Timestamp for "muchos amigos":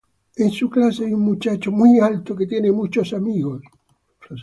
2.71-3.61